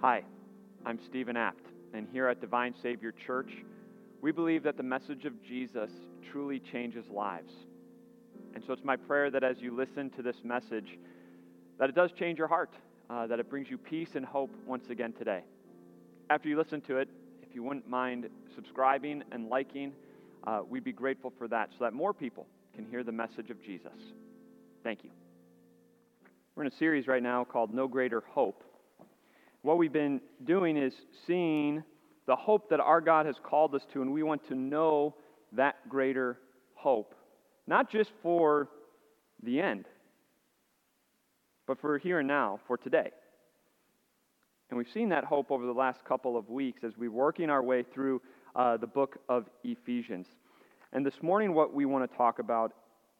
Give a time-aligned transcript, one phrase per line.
[0.00, 0.22] Hi,
[0.86, 3.50] I'm Stephen Apt, and here at Divine Savior Church,
[4.22, 5.90] we believe that the message of Jesus
[6.30, 7.52] truly changes lives.
[8.54, 10.96] And so it's my prayer that as you listen to this message,
[11.80, 12.70] that it does change your heart,
[13.10, 15.42] uh, that it brings you peace and hope once again today.
[16.30, 17.08] After you listen to it,
[17.42, 19.90] if you wouldn't mind subscribing and liking,
[20.46, 23.60] uh, we'd be grateful for that so that more people can hear the message of
[23.64, 23.98] Jesus.
[24.84, 25.10] Thank you.
[26.54, 28.62] We're in a series right now called Know Greater Hope.
[29.62, 30.92] What we've been doing is
[31.26, 31.82] seeing
[32.26, 35.14] the hope that our God has called us to, and we want to know
[35.52, 36.38] that greater
[36.74, 37.14] hope,
[37.66, 38.68] not just for
[39.42, 39.86] the end,
[41.66, 43.10] but for here and now, for today.
[44.70, 47.62] And we've seen that hope over the last couple of weeks as we're working our
[47.62, 48.20] way through
[48.54, 50.26] uh, the book of Ephesians.
[50.92, 52.72] And this morning, what we want to talk about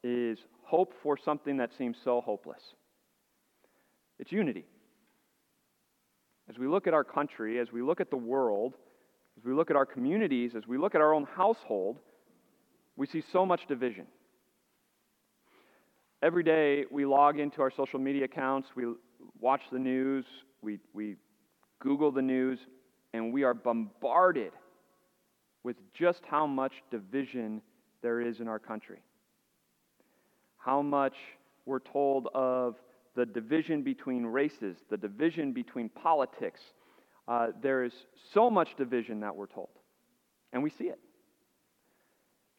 [0.03, 2.61] is hope for something that seems so hopeless.
[4.19, 4.65] It's unity.
[6.49, 8.75] As we look at our country, as we look at the world,
[9.37, 11.99] as we look at our communities, as we look at our own household,
[12.97, 14.07] we see so much division.
[16.23, 18.85] Every day we log into our social media accounts, we
[19.41, 20.25] watch the news,
[20.63, 21.17] we, we
[21.81, 22.59] Google the news,
[23.13, 24.53] and we are bombarded
[25.63, 27.63] with just how much division
[28.03, 28.99] there is in our country.
[30.57, 31.15] How much
[31.67, 32.75] we're told of
[33.19, 36.61] the division between races, the division between politics.
[37.27, 37.93] Uh, there is
[38.33, 39.71] so much division that we're told,
[40.53, 41.01] and we see it.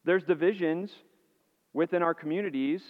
[0.03, 0.91] There's divisions
[1.71, 2.81] within our communities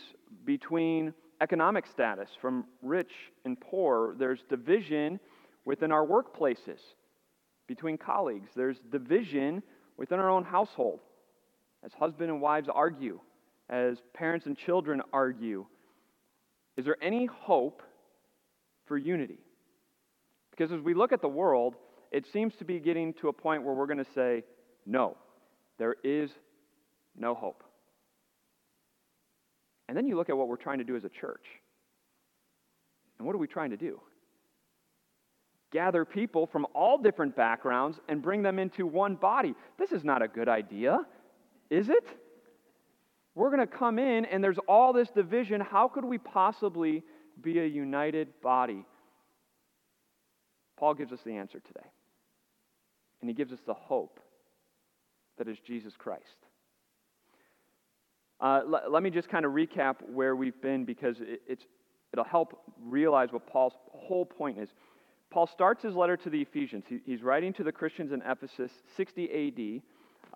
[0.46, 3.12] between economic status, from rich
[3.46, 4.16] and poor.
[4.18, 5.20] There's division
[5.64, 6.80] within our workplaces
[7.68, 8.50] between colleagues.
[8.56, 9.62] There's division
[9.96, 11.02] within our own household
[11.86, 13.20] as husband and wives argue,
[13.70, 15.68] as parents and children argue
[16.80, 17.84] is there any hope
[18.86, 19.40] for unity?
[20.50, 21.76] Because as we look at the world,
[22.10, 24.46] it seems to be getting to a point where we're going to say,
[24.86, 25.18] no,
[25.78, 26.32] there is
[27.18, 27.66] no hope.
[29.90, 31.44] And then you look at what we're trying to do as a church.
[33.18, 34.00] And what are we trying to do?
[35.74, 39.54] Gather people from all different backgrounds and bring them into one body.
[39.78, 41.06] This is not a good idea,
[41.70, 42.08] is it?
[43.40, 45.62] We're going to come in and there's all this division.
[45.62, 47.04] How could we possibly
[47.42, 48.84] be a united body?
[50.76, 51.88] Paul gives us the answer today.
[53.22, 54.20] And he gives us the hope
[55.38, 56.26] that is Jesus Christ.
[58.42, 61.64] Uh, l- let me just kind of recap where we've been because it,
[62.12, 64.68] it'll help realize what Paul's whole point is.
[65.30, 66.84] Paul starts his letter to the Ephesians.
[66.90, 69.82] He, he's writing to the Christians in Ephesus, 60 AD.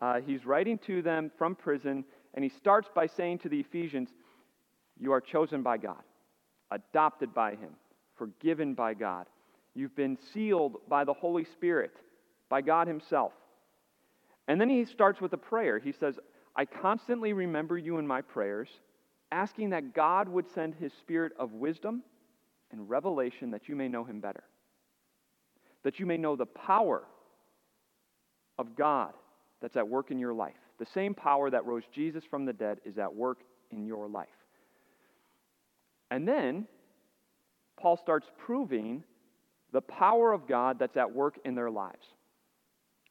[0.02, 4.10] Uh, he's writing to them from prison, and he starts by saying to the Ephesians,
[5.00, 6.04] You are chosen by God,
[6.72, 7.72] adopted by Him,
[8.16, 9.28] forgiven by God.
[9.76, 11.96] You've been sealed by the Holy Spirit,
[12.50, 13.34] by God Himself.
[14.48, 15.80] And then he starts with a prayer.
[15.80, 16.20] He says,
[16.56, 18.70] I constantly remember you in my prayers,
[19.32, 22.04] asking that God would send His Spirit of wisdom
[22.72, 24.44] and revelation that you may know Him better,
[25.84, 27.04] that you may know the power
[28.58, 29.14] of God
[29.62, 30.54] that's at work in your life.
[30.80, 33.40] The same power that rose Jesus from the dead is at work
[33.72, 34.28] in your life.
[36.12, 36.68] And then
[37.78, 39.04] Paul starts proving
[39.72, 42.06] the power of God that's at work in their lives.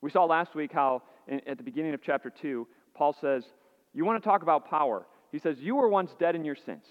[0.00, 1.02] We saw last week how,
[1.46, 3.44] at the beginning of chapter 2, Paul says,
[3.92, 5.06] You want to talk about power?
[5.30, 6.84] He says, You were once dead in your sins,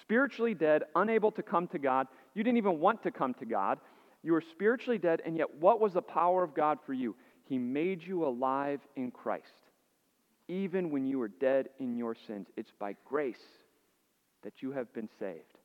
[0.00, 2.06] spiritually dead, unable to come to God.
[2.34, 3.78] You didn't even want to come to God.
[4.22, 7.16] You were spiritually dead, and yet what was the power of God for you?
[7.50, 9.44] He made you alive in Christ.
[10.46, 13.42] Even when you were dead in your sins, it's by grace
[14.44, 15.58] that you have been saved.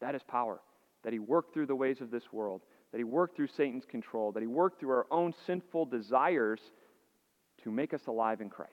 [0.00, 0.60] That is power.
[1.04, 4.32] That He worked through the ways of this world, that He worked through Satan's control,
[4.32, 6.60] that He worked through our own sinful desires
[7.64, 8.72] to make us alive in Christ.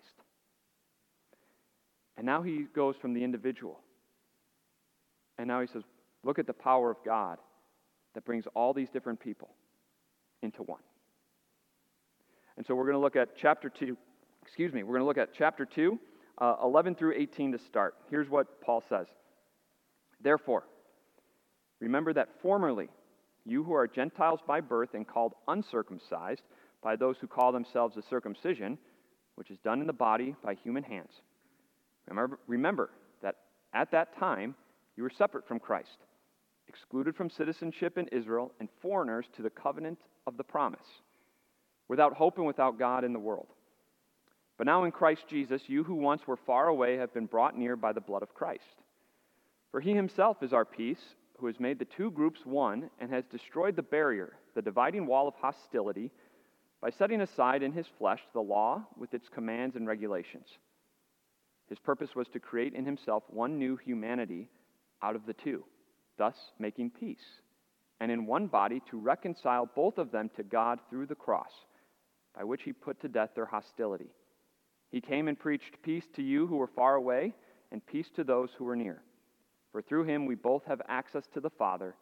[2.16, 3.82] And now He goes from the individual.
[5.38, 5.84] And now He says,
[6.24, 7.40] look at the power of God
[8.14, 9.50] that brings all these different people
[10.42, 10.80] into one.
[12.58, 13.98] And so we're going to look at chapter 2.
[14.42, 16.00] Excuse me, we're going to look at chapter 2,
[16.40, 17.96] uh, 11 through 18 to start.
[18.10, 19.08] Here's what Paul says
[20.22, 20.64] Therefore,
[21.80, 22.90] remember that formerly
[23.46, 26.44] you who are Gentiles by birth and called uncircumcised
[26.82, 28.78] by those who call themselves the circumcision,
[29.36, 31.22] which is done in the body by human hands.
[32.08, 32.90] Remember, remember
[33.22, 33.36] that
[33.74, 34.56] at that time
[34.96, 35.98] you were separate from Christ,
[36.68, 41.02] excluded from citizenship in Israel, and foreigners to the covenant of the promise
[41.88, 43.48] without hope and without God in the world.
[44.58, 47.76] But now in Christ Jesus, you who once were far away have been brought near
[47.76, 48.64] by the blood of Christ.
[49.72, 51.02] For he himself is our peace,
[51.38, 55.28] who has made the two groups one and has destroyed the barrier, the dividing wall
[55.28, 56.12] of hostility,
[56.82, 60.48] by setting aside in his flesh the law with its commands and regulations.
[61.68, 64.50] His purpose was to create in himself one new humanity
[65.02, 65.64] out of the two,
[66.18, 67.42] thus making peace,
[68.00, 71.52] and in one body to reconcile both of them to God through the cross,
[72.36, 74.10] by which he put to death their hostility.
[74.92, 77.34] He came and preached peace to you who were far away,
[77.72, 79.02] and peace to those who were near.
[79.72, 81.96] For through him we both have access to the Father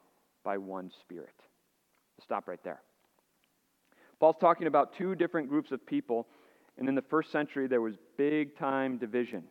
[0.44, 1.35] by one Spirit.
[2.18, 2.81] We'll stop right there.
[4.19, 6.27] Paul's talking about two different groups of people,
[6.77, 9.44] and in the first century there was big time division.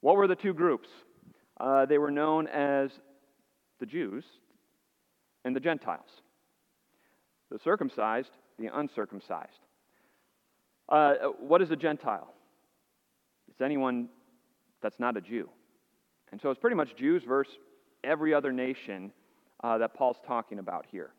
[0.00, 0.88] What were the two groups?
[1.58, 2.90] Uh, they were known as
[3.80, 4.24] the Jews
[5.44, 6.22] and the Gentiles,
[7.50, 9.58] the circumcised, the uncircumcised.
[10.88, 12.32] Uh, what is a Gentile?
[13.50, 14.08] It's anyone
[14.82, 15.48] that's not a Jew.
[16.32, 17.54] And so it's pretty much Jews versus
[18.04, 19.12] every other nation
[19.62, 21.10] uh, that Paul's talking about here.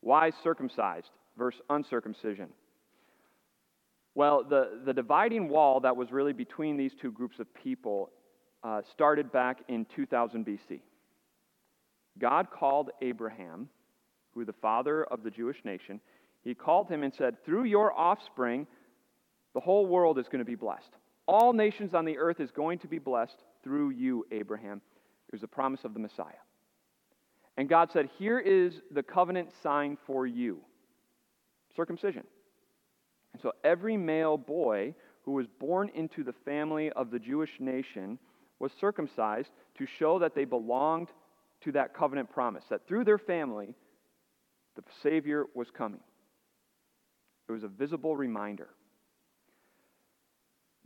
[0.00, 2.48] Why circumcised versus uncircumcision?
[4.14, 8.10] Well, the, the dividing wall that was really between these two groups of people
[8.62, 10.80] uh, started back in 2000 BC.
[12.18, 13.68] God called Abraham,
[14.34, 16.00] who the father of the Jewish nation,
[16.42, 18.66] he called him and said, Through your offspring,
[19.54, 20.90] the whole world is going to be blessed.
[21.26, 24.80] All nations on the earth is going to be blessed through you, Abraham.
[25.28, 26.42] It was the promise of the Messiah.
[27.56, 30.60] And God said, Here is the covenant sign for you
[31.76, 32.24] circumcision.
[33.32, 34.94] And so every male boy
[35.24, 38.18] who was born into the family of the Jewish nation
[38.58, 41.08] was circumcised to show that they belonged
[41.62, 43.74] to that covenant promise, that through their family,
[44.76, 46.00] the Savior was coming.
[47.52, 48.68] It was a visible reminder.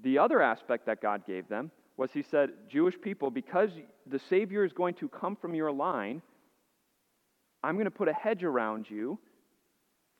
[0.02, 3.70] The other aspect that God gave them was He said, Jewish people, because
[4.04, 6.22] the Savior is going to come from your line,
[7.62, 9.18] I'm going to put a hedge around you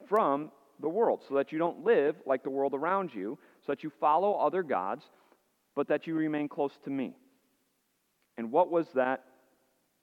[0.09, 3.83] from the world so that you don't live like the world around you, so that
[3.83, 5.05] you follow other gods,
[5.75, 7.17] but that you remain close to me.
[8.39, 9.25] And what was that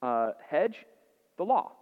[0.02, 0.76] uh, hedge?
[1.38, 1.72] The law.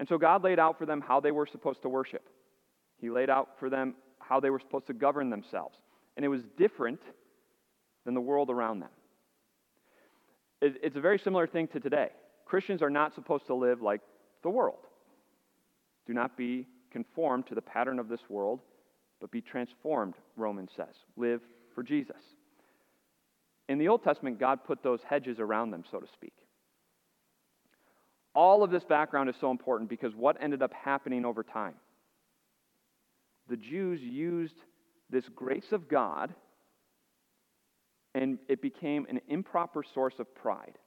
[0.00, 2.28] And so God laid out for them how they were supposed to worship.
[3.00, 5.78] He laid out for them how they were supposed to govern themselves.
[6.16, 7.00] And it was different
[8.04, 8.90] than the world around them.
[10.60, 12.10] It's a very similar thing to today.
[12.44, 14.00] Christians are not supposed to live like
[14.42, 14.80] the world.
[16.06, 18.60] Do not be conformed to the pattern of this world,
[19.20, 20.94] but be transformed, Romans says.
[21.16, 21.42] Live
[21.74, 22.16] for Jesus.
[23.68, 26.32] In the Old Testament, God put those hedges around them, so to speak.
[28.34, 31.74] All of this background is so important because what ended up happening over time?
[33.48, 34.56] The Jews used
[35.10, 36.34] this grace of God
[38.14, 40.78] and it became an improper source of pride.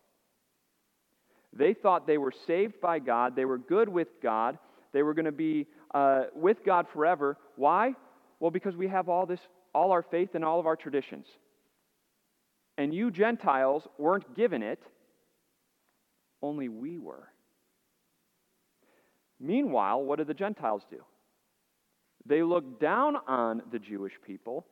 [1.53, 4.57] They thought they were saved by God, they were good with God,
[4.93, 7.37] they were going to be uh, with God forever.
[7.55, 7.93] Why?
[8.39, 9.39] Well, because we have all this,
[9.73, 11.25] all our faith and all of our traditions.
[12.77, 14.81] And you Gentiles weren't given it,
[16.41, 17.27] only we were.
[19.39, 21.03] Meanwhile, what did the Gentiles do?
[22.25, 24.65] They looked down on the Jewish people,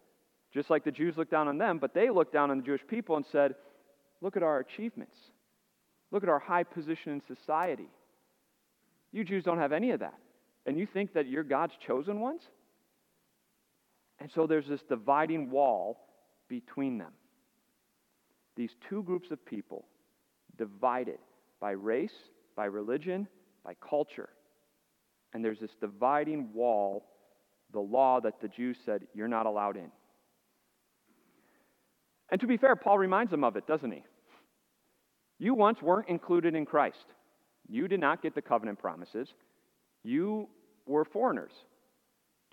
[0.54, 2.86] just like the Jews looked down on them, but they looked down on the Jewish
[2.88, 3.56] people and said,
[4.22, 5.16] Look at our achievements.
[6.12, 7.88] Look at our high position in society.
[9.12, 10.16] You Jews don't have any of that.
[10.66, 12.42] And you think that you're God's chosen ones?
[14.20, 16.00] And so there's this dividing wall
[16.48, 17.14] between them.
[18.56, 19.86] These two groups of people
[20.58, 21.20] divided
[21.62, 22.12] by race,
[22.56, 23.28] by religion,
[23.64, 24.30] by culture.
[25.34, 27.06] And there's this dividing wall,
[27.72, 29.92] the law that the Jews said you're not allowed in.
[32.32, 34.04] And to be fair, Paul reminds them of it, doesn't he?
[35.40, 37.06] You once weren't included in Christ.
[37.68, 39.30] You did not get the covenant promises.
[40.04, 40.48] You
[40.86, 41.52] were foreigners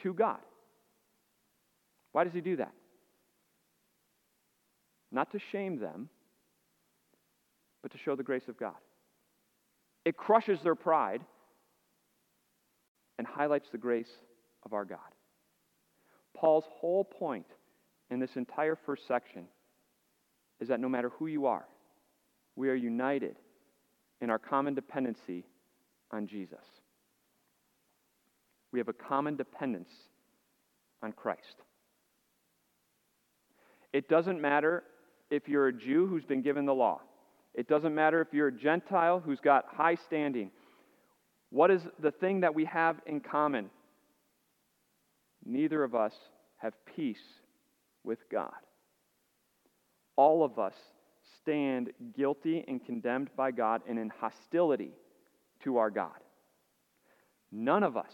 [0.02, 0.38] to God.
[2.12, 2.72] Why does he do that?
[5.12, 6.08] Not to shame them,
[7.82, 8.74] but to show the grace of God.
[10.04, 11.22] It crushes their pride
[13.18, 14.10] and highlights the grace
[14.66, 14.98] of our God.
[16.36, 17.46] Paul's whole point
[18.10, 19.44] in this entire first section
[20.60, 21.64] is that no matter who you are,
[22.56, 23.36] we are united
[24.20, 25.44] in our common dependency
[26.10, 26.64] on Jesus.
[28.72, 29.90] We have a common dependence
[31.02, 31.62] on Christ.
[33.92, 34.82] It doesn't matter
[35.30, 37.00] if you're a Jew who's been given the law.
[37.54, 40.50] It doesn't matter if you're a Gentile who's got high standing.
[41.50, 43.70] What is the thing that we have in common?
[45.46, 46.12] Neither of us
[46.56, 47.22] have peace
[48.02, 48.52] with God.
[50.16, 50.74] All of us
[51.40, 54.90] stand guilty and condemned by God and in hostility
[55.62, 56.18] to our God.
[57.52, 58.12] None of us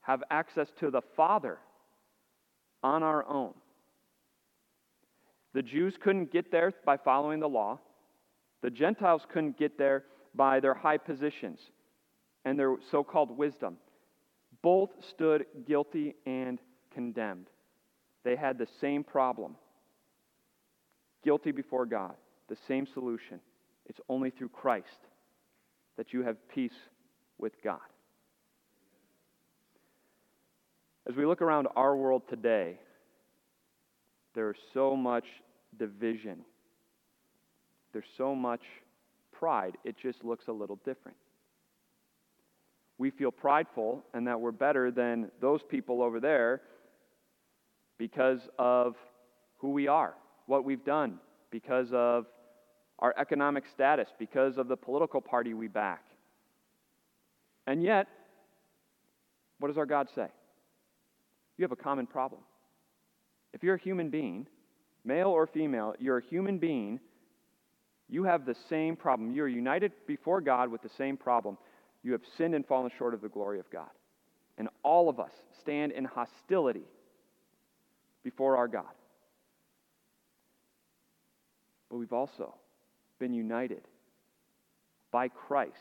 [0.00, 1.58] have access to the Father
[2.82, 3.54] on our own.
[5.54, 7.78] The Jews couldn't get there by following the law.
[8.62, 11.60] The Gentiles couldn't get there by their high positions
[12.44, 13.76] and their so called wisdom.
[14.62, 16.58] Both stood guilty and
[16.94, 17.46] condemned.
[18.24, 19.56] They had the same problem
[21.24, 22.14] guilty before God,
[22.48, 23.40] the same solution.
[23.86, 24.86] It's only through Christ
[25.96, 26.72] that you have peace
[27.38, 27.80] with God.
[31.08, 32.78] As we look around our world today,
[34.34, 35.24] there is so much
[35.78, 36.38] division.
[37.92, 38.62] There's so much
[39.32, 39.76] pride.
[39.84, 41.16] It just looks a little different.
[42.98, 46.62] We feel prideful and that we're better than those people over there
[47.98, 48.96] because of
[49.58, 50.14] who we are,
[50.46, 51.18] what we've done,
[51.50, 52.26] because of
[52.98, 56.04] our economic status, because of the political party we back.
[57.66, 58.06] And yet,
[59.58, 60.26] what does our God say?
[61.56, 62.40] You have a common problem.
[63.52, 64.46] If you're a human being,
[65.04, 67.00] male or female, you're a human being,
[68.08, 69.32] you have the same problem.
[69.32, 71.56] You're united before God with the same problem.
[72.02, 73.90] You have sinned and fallen short of the glory of God.
[74.58, 75.30] And all of us
[75.60, 76.84] stand in hostility
[78.22, 78.84] before our God.
[81.90, 82.54] But we've also
[83.18, 83.82] been united
[85.10, 85.76] by Christ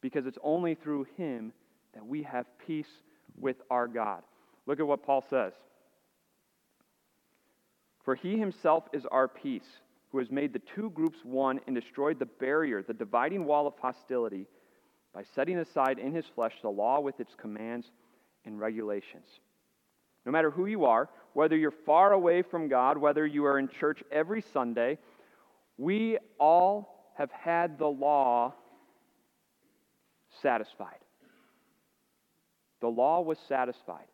[0.00, 1.52] because it's only through Him
[1.94, 2.88] that we have peace
[3.38, 4.22] with our God.
[4.66, 5.52] Look at what Paul says.
[8.04, 9.80] For He Himself is our peace,
[10.10, 13.74] who has made the two groups one and destroyed the barrier, the dividing wall of
[13.78, 14.46] hostility,
[15.14, 17.90] by setting aside in His flesh the law with its commands
[18.44, 19.26] and regulations.
[20.28, 23.66] No matter who you are, whether you're far away from God, whether you are in
[23.66, 24.98] church every Sunday,
[25.78, 28.52] we all have had the law
[30.42, 30.98] satisfied.
[32.82, 34.04] The law was satisfied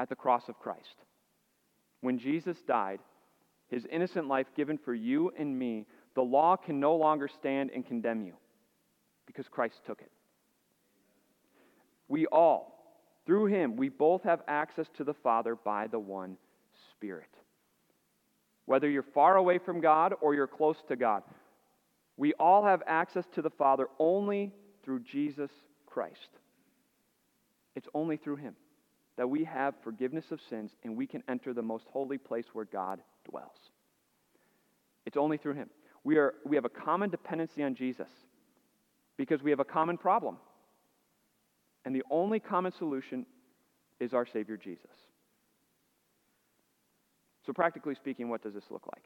[0.00, 0.96] at the cross of Christ.
[2.00, 2.98] When Jesus died,
[3.68, 7.86] his innocent life given for you and me, the law can no longer stand and
[7.86, 8.34] condemn you
[9.24, 10.10] because Christ took it.
[12.08, 12.73] We all,
[13.26, 16.36] through him, we both have access to the Father by the one
[16.90, 17.30] Spirit.
[18.66, 21.22] Whether you're far away from God or you're close to God,
[22.16, 24.52] we all have access to the Father only
[24.82, 25.50] through Jesus
[25.86, 26.38] Christ.
[27.74, 28.54] It's only through him
[29.16, 32.64] that we have forgiveness of sins and we can enter the most holy place where
[32.64, 33.58] God dwells.
[35.06, 35.70] It's only through him.
[36.02, 38.08] We, are, we have a common dependency on Jesus
[39.16, 40.36] because we have a common problem.
[41.84, 43.26] And the only common solution
[44.00, 44.90] is our Savior Jesus.
[47.46, 49.02] So, practically speaking, what does this look like?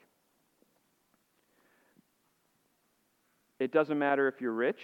[3.59, 4.79] It doesn't matter if you're rich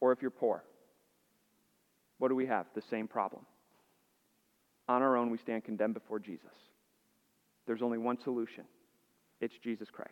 [0.00, 0.64] or if you're poor.
[2.18, 2.66] What do we have?
[2.74, 3.42] The same problem.
[4.88, 6.50] On our own, we stand condemned before Jesus.
[7.66, 8.64] There's only one solution
[9.40, 10.10] it's Jesus Christ.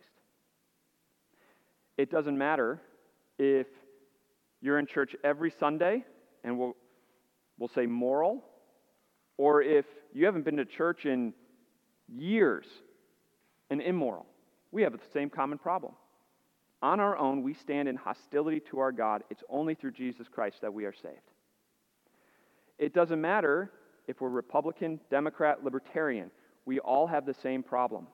[1.97, 2.79] It doesn't matter
[3.37, 3.67] if
[4.61, 6.03] you're in church every Sunday
[6.43, 6.75] and we'll,
[7.57, 8.43] we'll say moral,
[9.37, 11.33] or if you haven't been to church in
[12.07, 12.65] years
[13.69, 14.25] and immoral.
[14.71, 15.93] We have the same common problem.
[16.81, 19.23] On our own, we stand in hostility to our God.
[19.29, 21.15] It's only through Jesus Christ that we are saved.
[22.77, 23.71] It doesn't matter
[24.07, 26.31] if we're Republican, Democrat, Libertarian,
[26.65, 28.07] we all have the same problem.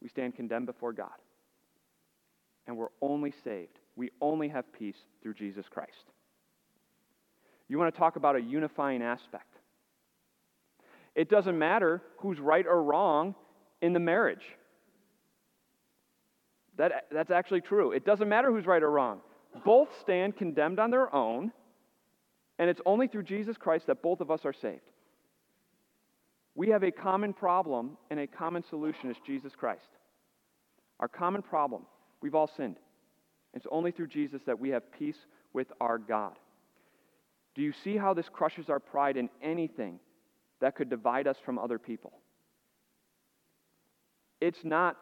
[0.00, 1.08] We stand condemned before God.
[2.66, 3.78] And we're only saved.
[3.96, 6.12] We only have peace through Jesus Christ.
[7.68, 9.56] You want to talk about a unifying aspect.
[11.14, 13.34] It doesn't matter who's right or wrong
[13.80, 14.44] in the marriage.
[16.76, 17.92] That, that's actually true.
[17.92, 19.20] It doesn't matter who's right or wrong.
[19.64, 21.50] Both stand condemned on their own,
[22.58, 24.82] and it's only through Jesus Christ that both of us are saved.
[26.54, 29.88] We have a common problem and a common solution is Jesus Christ.
[31.00, 31.82] Our common problem,
[32.22, 32.76] we've all sinned.
[33.56, 36.38] It's only through Jesus that we have peace with our God.
[37.56, 39.98] Do you see how this crushes our pride in anything
[40.60, 42.12] that could divide us from other people.
[44.40, 44.96] It's not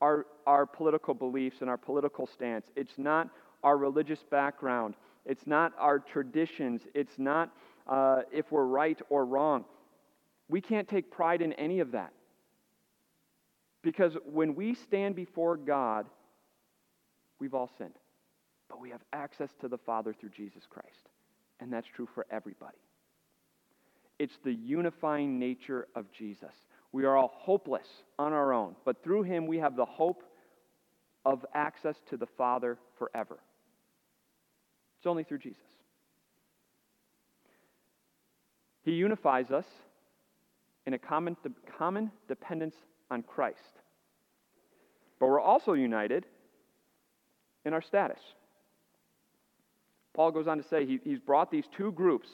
[0.00, 2.66] our, our political beliefs and our political stance.
[2.76, 3.28] It's not
[3.62, 4.94] our religious background.
[5.26, 6.82] It's not our traditions.
[6.94, 7.52] It's not
[7.86, 9.64] uh, if we're right or wrong.
[10.48, 12.12] We can't take pride in any of that.
[13.82, 16.06] Because when we stand before God,
[17.40, 17.94] we've all sinned.
[18.68, 21.08] But we have access to the Father through Jesus Christ.
[21.58, 22.78] And that's true for everybody.
[24.18, 26.54] It's the unifying nature of Jesus.
[26.92, 27.86] We are all hopeless
[28.18, 30.22] on our own, but through him we have the hope
[31.24, 33.38] of access to the Father forever.
[34.98, 35.62] It's only through Jesus.
[38.82, 39.66] He unifies us
[40.86, 41.36] in a common,
[41.78, 42.74] common dependence
[43.10, 43.80] on Christ.
[45.18, 46.26] But we're also united
[47.70, 48.18] in our status.
[50.12, 52.28] Paul goes on to say he, he's brought these two groups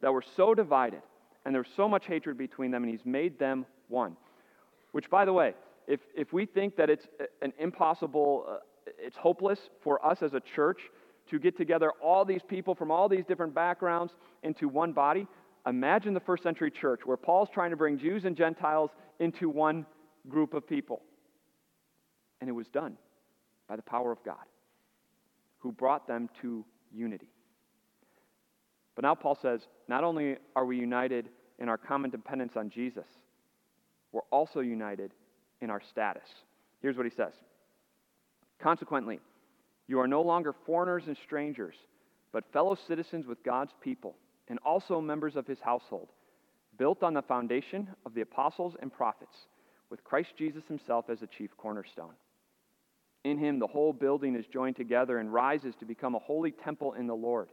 [0.00, 1.02] that were so divided
[1.44, 4.16] and there's so much hatred between them, and he's made them one.
[4.92, 5.54] Which, by the way,
[5.86, 7.06] if, if we think that it's
[7.42, 8.56] an impossible, uh,
[8.98, 10.80] it's hopeless for us as a church
[11.30, 14.12] to get together all these people from all these different backgrounds
[14.42, 15.26] into one body,
[15.66, 19.86] imagine the first century church where Paul's trying to bring Jews and Gentiles into one
[20.28, 21.00] group of people.
[22.40, 22.96] And it was done
[23.68, 24.44] by the power of God,
[25.60, 27.28] who brought them to unity.
[28.96, 33.06] But now Paul says not only are we united in our common dependence on Jesus,
[34.12, 35.12] we're also united
[35.60, 36.26] in our status.
[36.82, 37.32] Here's what he says
[38.60, 39.20] Consequently,
[39.86, 41.74] you are no longer foreigners and strangers,
[42.32, 44.16] but fellow citizens with God's people,
[44.48, 46.08] and also members of his household,
[46.78, 49.36] built on the foundation of the apostles and prophets,
[49.90, 52.14] with Christ Jesus himself as the chief cornerstone.
[53.24, 56.94] In him, the whole building is joined together and rises to become a holy temple
[56.94, 57.50] in the Lord.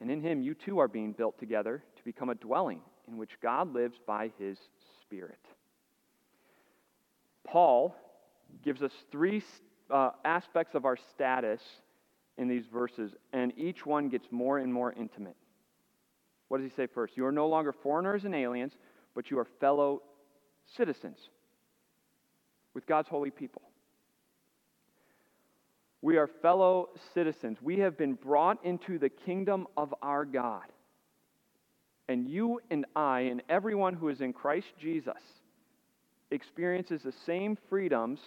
[0.00, 3.38] And in him, you too are being built together to become a dwelling in which
[3.42, 4.58] God lives by his
[5.02, 5.40] Spirit.
[7.44, 7.96] Paul
[8.62, 9.42] gives us three
[9.90, 11.60] uh, aspects of our status
[12.38, 15.36] in these verses, and each one gets more and more intimate.
[16.48, 17.16] What does he say first?
[17.16, 18.72] You are no longer foreigners and aliens,
[19.14, 20.02] but you are fellow
[20.76, 21.18] citizens
[22.74, 23.62] with God's holy people.
[26.02, 27.58] We are fellow citizens.
[27.60, 30.64] We have been brought into the kingdom of our God.
[32.08, 35.20] And you and I, and everyone who is in Christ Jesus,
[36.30, 38.18] experiences the same freedoms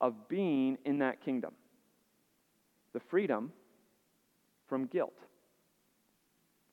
[0.00, 1.52] of being in that kingdom
[2.92, 3.50] the freedom
[4.68, 5.16] from guilt.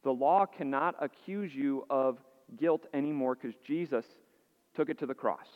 [0.03, 2.17] The law cannot accuse you of
[2.57, 4.05] guilt anymore because Jesus
[4.75, 5.47] took it to the cross.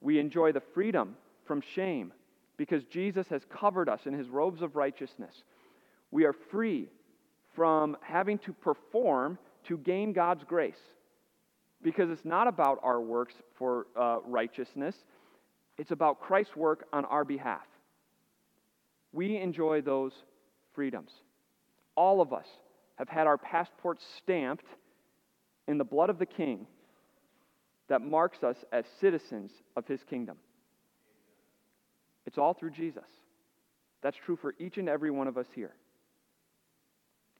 [0.00, 2.12] We enjoy the freedom from shame
[2.56, 5.42] because Jesus has covered us in his robes of righteousness.
[6.10, 6.88] We are free
[7.54, 10.80] from having to perform to gain God's grace
[11.82, 14.96] because it's not about our works for uh, righteousness,
[15.76, 17.66] it's about Christ's work on our behalf.
[19.12, 20.12] We enjoy those
[20.74, 21.10] freedoms.
[21.94, 22.46] All of us
[22.96, 24.66] have had our passports stamped
[25.68, 26.66] in the blood of the King
[27.88, 30.36] that marks us as citizens of his kingdom.
[32.26, 33.04] It's all through Jesus.
[34.02, 35.74] That's true for each and every one of us here.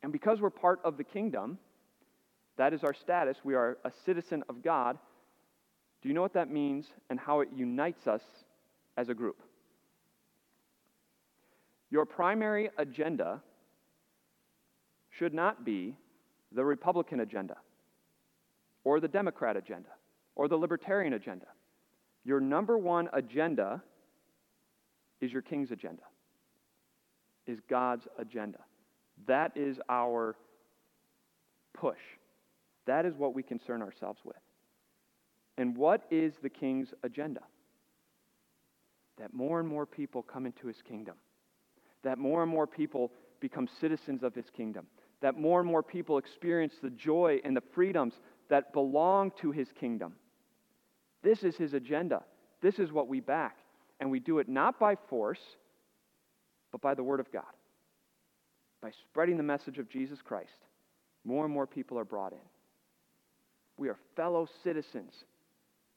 [0.03, 1.59] And because we're part of the kingdom,
[2.57, 3.39] that is our status.
[3.45, 4.99] We are a citizen of God.
[6.03, 8.23] Do you know what that means and how it unites us
[8.97, 9.43] as a group?
[11.91, 13.41] Your primary agenda
[15.11, 15.97] should not be
[16.53, 17.57] the Republican agenda
[18.85, 19.89] or the Democrat agenda
[20.35, 21.47] or the Libertarian agenda.
[22.25, 23.83] Your number one agenda
[25.21, 26.03] is your king's agenda,
[27.47, 28.59] is God's agenda.
[29.27, 30.37] That is our
[31.73, 31.99] push.
[32.87, 34.37] That is what we concern ourselves with.
[35.57, 37.41] And what is the king's agenda?
[39.19, 41.15] That more and more people come into his kingdom.
[42.03, 44.87] That more and more people become citizens of his kingdom.
[45.21, 48.15] That more and more people experience the joy and the freedoms
[48.51, 50.15] that belong to his kingdom.
[51.23, 52.23] This is his agenda.
[52.61, 53.57] This is what we back.
[54.01, 55.41] And we do it not by force,
[56.73, 57.45] but by the Word of God.
[58.83, 60.51] By spreading the message of Jesus Christ,
[61.25, 62.39] more and more people are brought in.
[63.77, 65.13] We are fellow citizens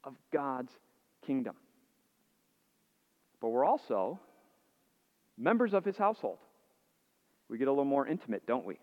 [0.04, 0.72] of God's
[1.26, 1.56] kingdom.
[3.42, 4.20] But we're also
[5.38, 6.40] members of his household.
[7.50, 8.80] We get a little more intimate, don't we?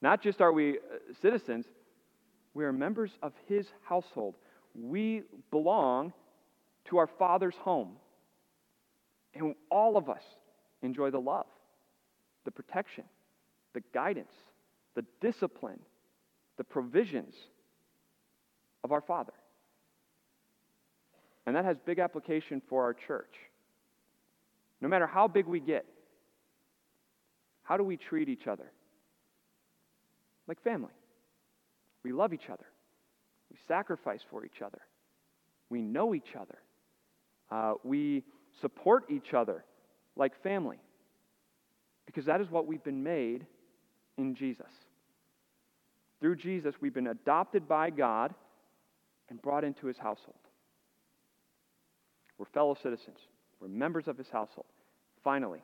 [0.00, 1.66] Not just are we uh, citizens,
[2.54, 4.36] we are members of his household.
[4.74, 6.12] We belong
[6.88, 7.92] to our Father's home.
[9.34, 10.22] And all of us
[10.82, 11.46] enjoy the love,
[12.44, 13.04] the protection,
[13.74, 14.32] the guidance,
[14.94, 15.80] the discipline,
[16.56, 17.34] the provisions
[18.82, 19.32] of our Father.
[21.44, 23.32] And that has big application for our church.
[24.80, 25.84] No matter how big we get,
[27.62, 28.70] how do we treat each other?
[30.46, 30.92] Like family.
[32.02, 32.66] We love each other.
[33.50, 34.80] We sacrifice for each other.
[35.68, 36.58] We know each other.
[37.50, 38.24] Uh, we
[38.60, 39.64] support each other
[40.16, 40.78] like family
[42.06, 43.46] because that is what we've been made
[44.16, 44.66] in Jesus.
[46.20, 48.34] Through Jesus, we've been adopted by God
[49.28, 50.36] and brought into his household.
[52.38, 53.18] We're fellow citizens,
[53.60, 54.66] we're members of his household.
[55.24, 55.60] Finally,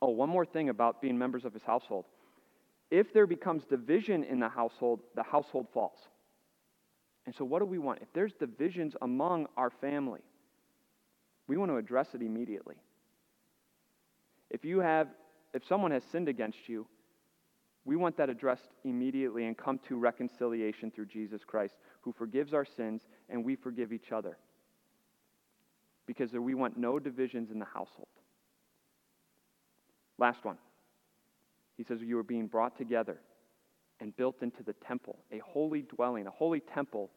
[0.00, 2.04] oh, one more thing about being members of his household.
[2.90, 5.98] If there becomes division in the household, the household falls.
[7.26, 8.00] And so, what do we want?
[8.02, 10.20] If there's divisions among our family,
[11.46, 12.76] we want to address it immediately.
[14.50, 15.08] If you have,
[15.54, 16.86] if someone has sinned against you,
[17.84, 22.64] we want that addressed immediately and come to reconciliation through Jesus Christ, who forgives our
[22.64, 24.36] sins and we forgive each other.
[26.06, 28.08] Because we want no divisions in the household.
[30.18, 30.58] Last one.
[31.76, 33.18] He says, You are being brought together
[34.02, 37.08] and built into the temple, a holy dwelling, a holy temple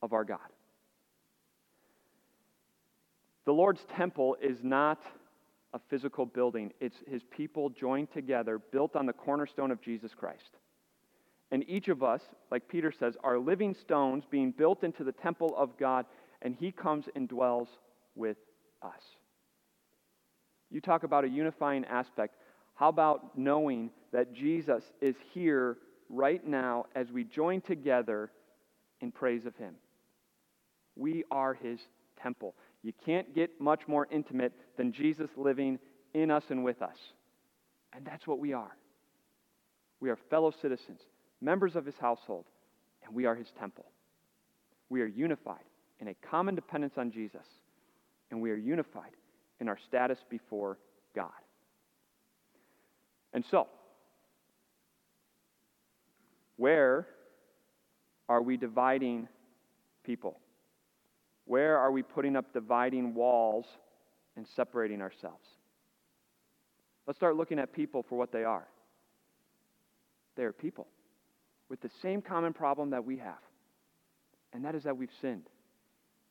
[0.00, 0.38] of our God.
[3.44, 4.98] The Lord's temple is not
[5.74, 10.56] a physical building, it's his people joined together, built on the cornerstone of Jesus Christ.
[11.52, 15.54] And each of us, like Peter says, are living stones being built into the temple
[15.56, 16.06] of God,
[16.40, 17.68] and he comes and dwells
[18.14, 18.38] with
[18.82, 19.02] us.
[20.70, 22.36] You talk about a unifying aspect.
[22.74, 25.76] How about knowing that Jesus is here
[26.10, 28.30] right now as we join together
[29.00, 29.74] in praise of him?
[30.96, 31.78] We are his
[32.22, 32.54] temple.
[32.82, 35.78] You can't get much more intimate than Jesus living
[36.12, 36.96] in us and with us.
[37.94, 38.76] And that's what we are.
[40.00, 41.00] We are fellow citizens,
[41.40, 42.46] members of his household,
[43.04, 43.86] and we are his temple.
[44.88, 45.64] We are unified
[46.00, 47.46] in a common dependence on Jesus,
[48.30, 49.12] and we are unified
[49.60, 50.78] in our status before
[51.14, 51.30] God.
[53.32, 53.68] And so,
[56.60, 57.06] where
[58.28, 59.26] are we dividing
[60.04, 60.38] people?
[61.46, 63.64] Where are we putting up dividing walls
[64.36, 65.48] and separating ourselves?
[67.06, 68.68] Let's start looking at people for what they are.
[70.36, 70.86] They are people
[71.70, 73.42] with the same common problem that we have,
[74.52, 75.46] and that is that we've sinned.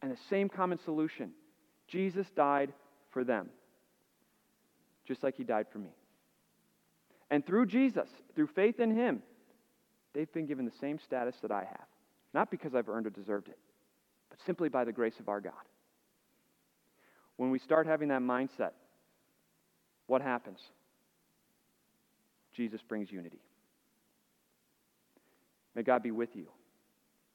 [0.04, 1.32] And the same common solution
[1.88, 2.72] Jesus died
[3.10, 3.50] for them,
[5.08, 5.96] just like he died for me.
[7.32, 9.24] And through Jesus, through faith in him,
[10.14, 11.88] they've been given the same status that I have.
[12.34, 13.58] Not because I've earned or deserved it,
[14.30, 15.54] but simply by the grace of our God.
[17.38, 18.72] When we start having that mindset,
[20.08, 20.60] what happens?
[22.54, 23.40] Jesus brings unity.
[25.76, 26.48] May God be with you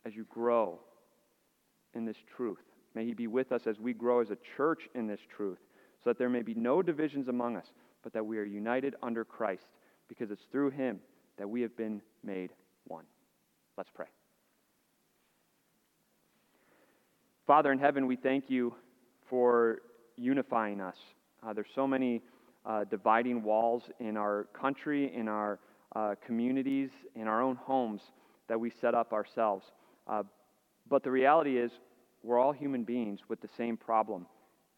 [0.05, 0.81] as you grow
[1.95, 2.59] in this truth.
[2.95, 5.59] May He be with us as we grow as a church in this truth,
[6.03, 7.67] so that there may be no divisions among us,
[8.03, 9.65] but that we are united under Christ,
[10.09, 11.01] because it's through Him
[11.39, 12.51] that we have been made.
[13.77, 14.07] Let's pray.
[17.47, 18.75] Father in heaven, we thank you
[19.29, 19.79] for
[20.17, 20.97] unifying us.
[21.45, 22.23] Uh, there's so many
[22.65, 25.59] uh, dividing walls in our country, in our
[25.97, 28.01] uh, communities, in our own homes
[28.49, 29.67] that we set up ourselves.
[30.07, 30.23] Uh,
[30.89, 31.73] but the reality is,
[32.23, 34.27] we're all human beings with the same problem,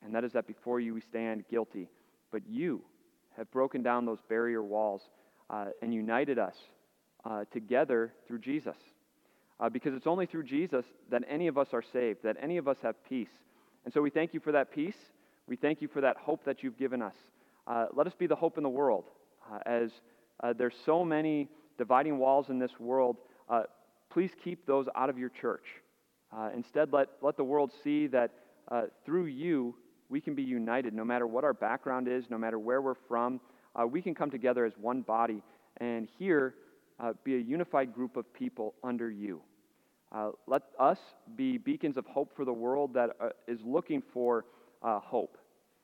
[0.02, 1.88] and that is that before you we stand guilty.
[2.32, 2.82] But you
[3.36, 5.02] have broken down those barrier walls
[5.50, 6.56] uh, and united us
[7.28, 8.76] uh, together through Jesus
[9.58, 12.68] uh, because it's only through Jesus that any of us are saved, that any of
[12.68, 13.28] us have peace.
[13.84, 14.96] And so we thank you for that peace.
[15.48, 17.14] We thank you for that hope that you've given us.
[17.66, 19.04] Uh, let us be the hope in the world.
[19.50, 19.90] Uh, as
[20.42, 23.16] uh, there's so many dividing walls in this world,
[23.48, 23.62] uh,
[24.10, 25.64] please keep those out of your church.
[26.54, 28.30] Instead, let, let the world see that
[29.06, 29.74] through you,
[30.10, 33.40] we can be united no matter what our background is, no matter where we're from.
[33.88, 35.42] we can come together as one body.
[35.78, 36.54] And here,
[37.00, 39.40] uh, be a unified group of people under you.
[40.12, 40.98] Uh, let us
[41.36, 44.44] be beacons of hope for the world that uh, is looking for
[44.82, 45.36] uh, hope.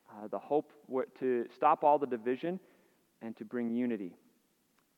[0.09, 2.59] Uh, the hope w- to stop all the division
[3.21, 4.15] and to bring unity.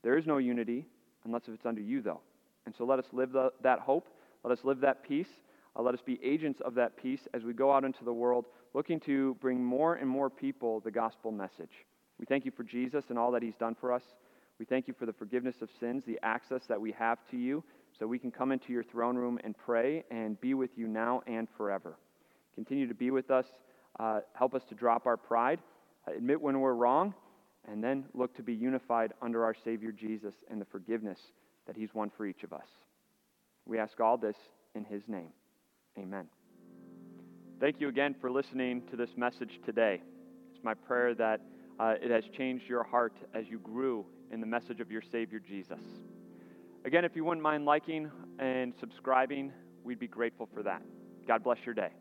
[0.04, 0.86] There is no unity
[1.26, 2.22] unless if it's under you, though.
[2.66, 4.08] And so let us live the, that hope.
[4.44, 5.28] Let us live that peace.
[5.76, 8.46] Uh, let us be agents of that peace as we go out into the world,
[8.74, 11.72] looking to bring more and more people the gospel message.
[12.20, 14.04] We thank you for Jesus and all that he's done for us.
[14.60, 17.64] We thank you for the forgiveness of sins, the access that we have to you,
[17.98, 21.22] so we can come into your throne room and pray and be with you now
[21.28, 21.98] and forever.
[22.56, 23.46] Continue to be with us.
[24.00, 25.60] Uh, help us to drop our pride,
[26.08, 27.14] admit when we're wrong,
[27.70, 31.20] and then look to be unified under our Savior Jesus and the forgiveness
[31.68, 32.68] that He's won for each of us.
[33.66, 34.36] We ask all this
[34.74, 35.30] in His name.
[35.98, 36.28] Amen.
[37.60, 40.02] Thank you again for listening to this message today.
[40.54, 41.42] It's my prayer that
[41.80, 45.40] uh, it has changed your heart as you grew in the message of your Savior
[45.40, 45.80] Jesus.
[46.86, 49.52] Again, if you wouldn't mind liking and subscribing,
[49.84, 50.82] we'd be grateful for that.
[51.28, 51.92] God bless your day.